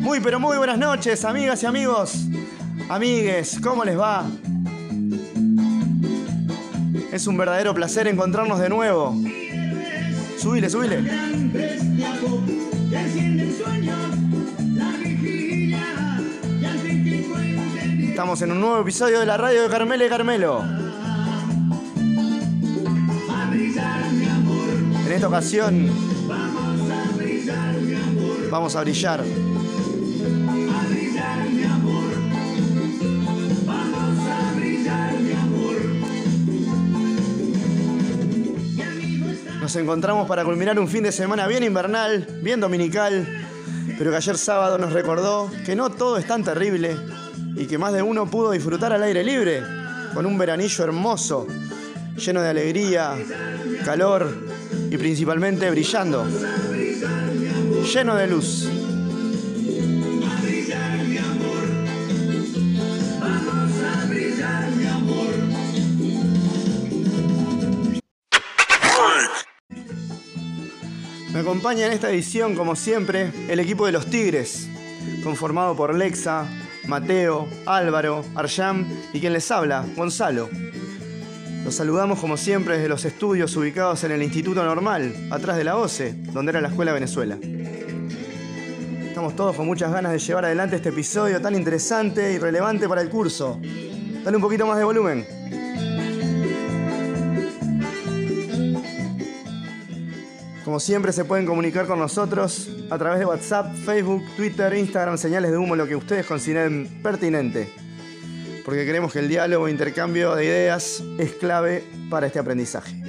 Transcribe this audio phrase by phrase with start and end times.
[0.00, 2.26] Muy pero muy buenas noches, amigas y amigos.
[2.88, 4.26] Amigues, ¿cómo les va?
[7.12, 9.14] Es un verdadero placer encontrarnos de nuevo.
[10.38, 11.04] Subile, subile.
[18.08, 20.89] Estamos en un nuevo episodio de la radio de Carmelo y Carmelo.
[25.10, 25.90] En esta ocasión
[28.48, 29.24] vamos a brillar.
[39.60, 43.26] Nos encontramos para culminar un fin de semana bien invernal, bien dominical,
[43.98, 46.96] pero que ayer sábado nos recordó que no todo es tan terrible
[47.56, 49.60] y que más de uno pudo disfrutar al aire libre,
[50.14, 51.48] con un veranillo hermoso,
[52.16, 53.16] lleno de alegría,
[53.84, 54.59] calor
[54.90, 56.26] y principalmente brillando,
[57.94, 58.68] lleno de luz.
[71.32, 74.68] Me acompaña en esta edición, como siempre, el equipo de los Tigres,
[75.22, 76.48] conformado por Lexa,
[76.86, 80.50] Mateo, Álvaro, Arjam y quien les habla, Gonzalo.
[81.70, 85.76] Los saludamos como siempre desde los estudios ubicados en el Instituto Normal, atrás de la
[85.76, 87.38] OCE, donde era la Escuela Venezuela.
[89.06, 93.02] Estamos todos con muchas ganas de llevar adelante este episodio tan interesante y relevante para
[93.02, 93.60] el curso.
[94.24, 95.24] Dale un poquito más de volumen.
[100.64, 105.52] Como siempre se pueden comunicar con nosotros a través de WhatsApp, Facebook, Twitter, Instagram, señales
[105.52, 107.89] de humo, lo que ustedes consideren pertinente.
[108.64, 113.02] Porque creemos que el diálogo e intercambio de ideas es clave para este aprendizaje.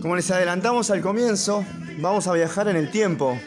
[0.00, 1.64] Como les adelantamos al comienzo,
[1.98, 3.38] vamos a viajar en el tiempo,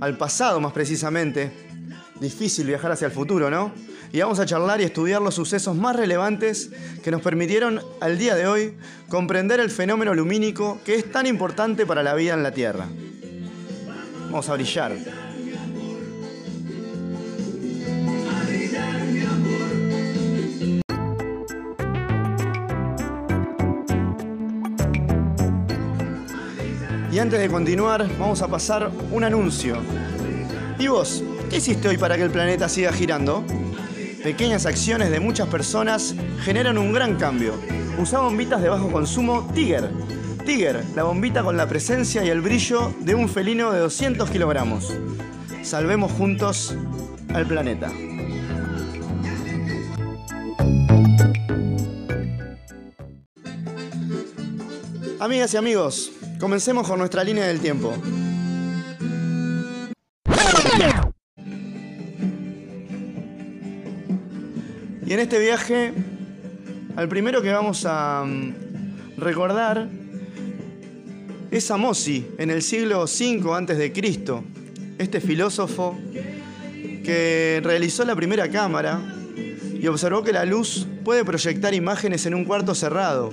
[0.00, 1.50] al pasado más precisamente.
[2.20, 3.72] Difícil viajar hacia el futuro, ¿no?
[4.12, 6.70] y vamos a charlar y estudiar los sucesos más relevantes
[7.02, 8.76] que nos permitieron al día de hoy
[9.08, 12.88] comprender el fenómeno lumínico que es tan importante para la vida en la Tierra.
[14.30, 14.92] Vamos a brillar.
[27.12, 29.78] Y antes de continuar, vamos a pasar un anuncio.
[30.78, 31.24] ¿Y vos?
[31.50, 33.44] ¿Qué hiciste hoy para que el planeta siga girando?
[34.22, 36.14] Pequeñas acciones de muchas personas
[36.44, 37.54] generan un gran cambio.
[37.98, 39.90] Usa bombitas de bajo consumo Tiger.
[40.50, 44.92] Tiger, la bombita con la presencia y el brillo de un felino de 200 kilogramos.
[45.62, 46.76] Salvemos juntos
[47.32, 47.92] al planeta.
[55.20, 57.94] Amigas y amigos, comencemos con nuestra línea del tiempo.
[65.06, 65.94] Y en este viaje,
[66.96, 70.00] al primero que vamos a mm, recordar
[71.50, 74.42] es a Mossi, en el siglo V a.C.,
[74.98, 75.98] este filósofo
[77.04, 79.00] que realizó la primera cámara
[79.80, 83.32] y observó que la luz puede proyectar imágenes en un cuarto cerrado.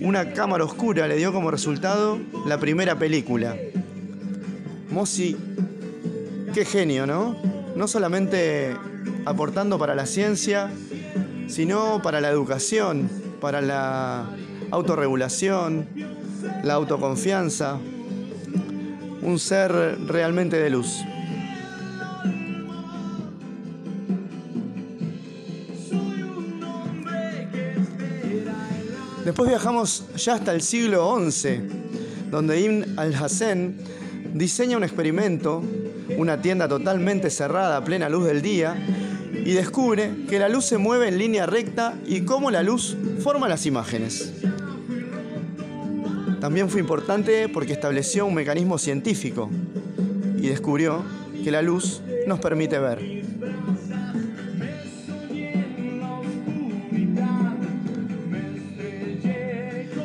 [0.00, 3.56] Una cámara oscura le dio como resultado la primera película.
[4.90, 5.36] Mossi,
[6.52, 7.36] qué genio, ¿no?
[7.74, 8.76] No solamente
[9.24, 10.70] aportando para la ciencia,
[11.46, 13.08] sino para la educación,
[13.40, 14.28] para la
[14.70, 15.86] autorregulación,
[16.62, 17.78] la autoconfianza,
[19.22, 19.72] un ser
[20.06, 20.98] realmente de luz.
[29.24, 31.60] Después viajamos ya hasta el siglo XI,
[32.30, 33.76] donde Ibn al-Hassen
[34.32, 35.62] diseña un experimento,
[36.16, 38.74] una tienda totalmente cerrada a plena luz del día,
[39.32, 43.48] y descubre que la luz se mueve en línea recta y cómo la luz forma
[43.48, 44.32] las imágenes.
[46.40, 49.50] También fue importante porque estableció un mecanismo científico
[50.36, 51.04] y descubrió
[51.42, 53.18] que la luz nos permite ver.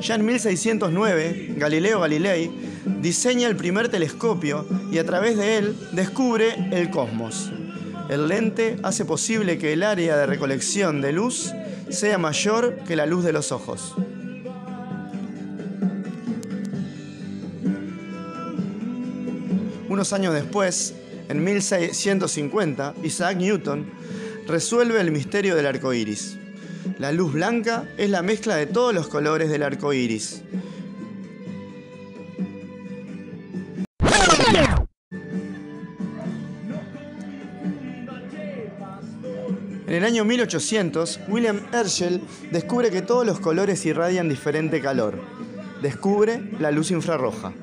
[0.01, 2.51] Ya en 1609, Galileo Galilei
[3.01, 7.51] diseña el primer telescopio y a través de él descubre el cosmos.
[8.09, 11.53] El lente hace posible que el área de recolección de luz
[11.89, 13.95] sea mayor que la luz de los ojos.
[19.93, 20.95] Unos años después,
[21.29, 23.85] en 1650, Isaac Newton
[24.47, 26.35] resuelve el misterio del arco iris.
[26.97, 30.41] La luz blanca es la mezcla de todos los colores del arco iris.
[39.85, 42.19] En el año 1800, William Herschel
[42.51, 45.19] descubre que todos los colores irradian diferente calor.
[45.83, 47.53] Descubre la luz infrarroja.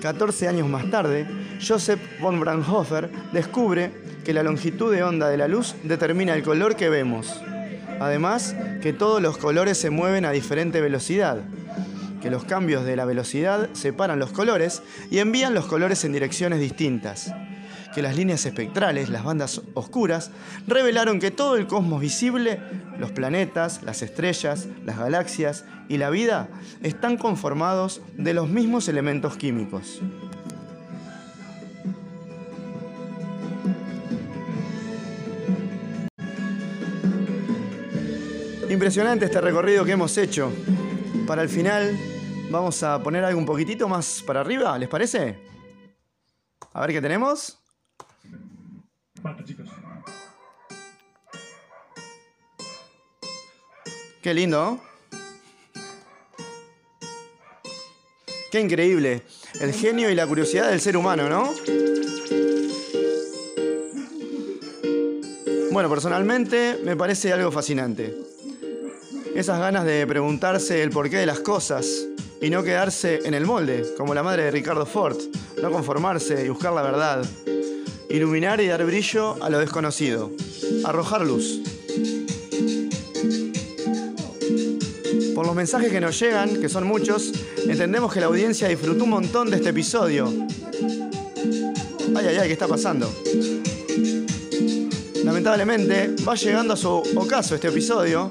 [0.00, 1.26] 14 años más tarde,
[1.66, 3.90] Joseph von Braunhofer descubre
[4.24, 7.40] que la longitud de onda de la luz determina el color que vemos.
[8.00, 11.38] Además, que todos los colores se mueven a diferente velocidad,
[12.22, 16.60] que los cambios de la velocidad separan los colores y envían los colores en direcciones
[16.60, 17.32] distintas
[17.94, 20.30] que las líneas espectrales, las bandas oscuras,
[20.66, 22.60] revelaron que todo el cosmos visible,
[22.98, 26.48] los planetas, las estrellas, las galaxias y la vida
[26.82, 30.00] están conformados de los mismos elementos químicos.
[38.70, 40.52] Impresionante este recorrido que hemos hecho.
[41.26, 41.98] Para el final
[42.50, 45.38] vamos a poner algo un poquitito más para arriba, ¿les parece?
[46.74, 47.58] A ver qué tenemos.
[54.22, 54.80] Qué lindo.
[58.50, 59.22] Qué increíble.
[59.60, 61.52] El genio y la curiosidad del ser humano, ¿no?
[65.70, 68.16] Bueno, personalmente me parece algo fascinante.
[69.36, 71.86] Esas ganas de preguntarse el porqué de las cosas
[72.40, 75.18] y no quedarse en el molde, como la madre de Ricardo Ford,
[75.62, 77.24] no conformarse y buscar la verdad.
[78.10, 80.32] Iluminar y dar brillo a lo desconocido.
[80.84, 81.77] Arrojar luz.
[85.38, 87.32] Por los mensajes que nos llegan, que son muchos,
[87.64, 90.26] entendemos que la audiencia disfrutó un montón de este episodio.
[92.16, 93.08] Ay, ay, ay, ¿qué está pasando?
[95.22, 98.28] Lamentablemente, va llegando a su ocaso este episodio.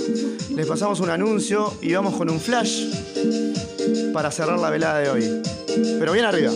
[0.54, 2.84] Les pasamos un anuncio y vamos con un flash
[4.12, 5.42] para cerrar la velada de hoy.
[5.98, 6.52] Pero bien arriba.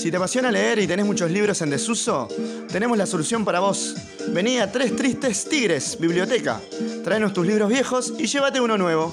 [0.00, 2.28] Si te apasiona leer y tenés muchos libros en desuso,
[2.70, 3.96] tenemos la solución para vos.
[4.28, 6.60] Vení a Tres Tristes Tigres, biblioteca.
[7.02, 9.12] Tráenos tus libros viejos y llévate uno nuevo.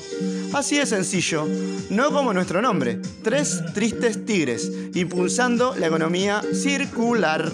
[0.53, 1.47] Así de sencillo,
[1.89, 7.51] no como nuestro nombre, Tres Tristes Tigres, impulsando la economía circular.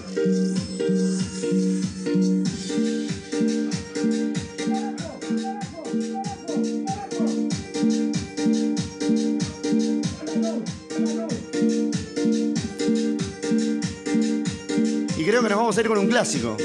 [15.88, 16.56] Con un clásico.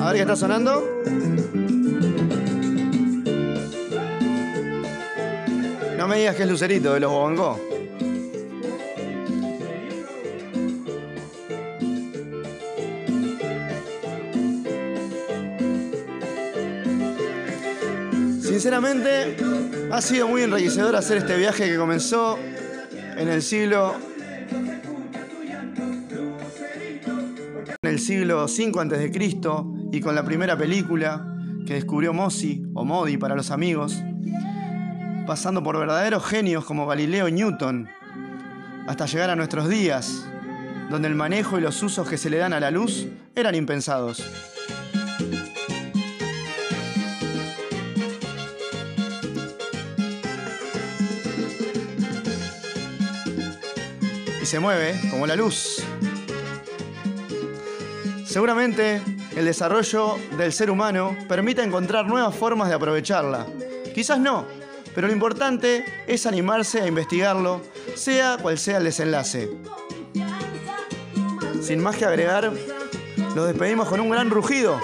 [0.00, 1.02] A ver qué está sonando.
[5.98, 7.60] No me digas que es Lucerito de los Bobangó.
[18.42, 19.36] Sinceramente,
[19.90, 22.38] ha sido muy enriquecedor hacer este viaje que comenzó
[23.16, 23.94] en el siglo
[27.84, 29.12] en el siglo V a.C.
[29.92, 31.36] y con la primera película
[31.66, 34.02] que descubrió Mossi o Modi para los amigos,
[35.26, 37.86] pasando por verdaderos genios como Galileo y Newton,
[38.86, 40.26] hasta llegar a nuestros días,
[40.88, 44.24] donde el manejo y los usos que se le dan a la luz eran impensados.
[54.42, 55.84] Y se mueve como la luz.
[58.34, 59.00] Seguramente
[59.36, 63.46] el desarrollo del ser humano permite encontrar nuevas formas de aprovecharla.
[63.94, 64.44] Quizás no,
[64.92, 67.62] pero lo importante es animarse a investigarlo,
[67.94, 69.50] sea cual sea el desenlace.
[71.62, 72.52] Sin más que agregar,
[73.36, 74.80] nos despedimos con un gran rugido,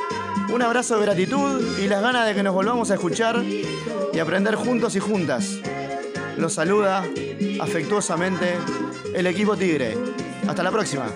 [0.52, 4.54] un abrazo de gratitud y las ganas de que nos volvamos a escuchar y aprender
[4.54, 5.58] juntos y juntas.
[6.36, 7.04] Los saluda
[7.60, 8.54] afectuosamente
[9.12, 9.98] el equipo Tigre.
[10.46, 11.06] Hasta la próxima.